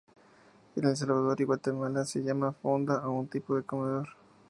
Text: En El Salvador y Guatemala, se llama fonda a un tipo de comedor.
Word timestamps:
En 0.75 0.83
El 0.83 0.97
Salvador 0.97 1.39
y 1.39 1.43
Guatemala, 1.43 2.05
se 2.05 2.23
llama 2.23 2.53
fonda 2.53 2.97
a 3.01 3.07
un 3.09 3.27
tipo 3.27 3.55
de 3.55 3.61
comedor. 3.61 4.09